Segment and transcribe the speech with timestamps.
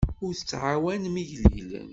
[0.25, 1.89] Ur tɛawnem igellilen.